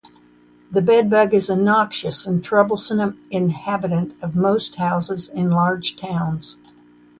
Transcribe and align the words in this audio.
The 0.71 0.81
bedbug 0.81 1.31
is 1.31 1.47
a 1.47 1.55
noxious 1.55 2.25
and 2.25 2.43
troublesome 2.43 3.19
inhabitant 3.29 4.15
of 4.23 4.35
most 4.35 4.77
houses 4.77 5.29
in 5.29 5.51
large 5.51 5.95
towns. 5.95 6.57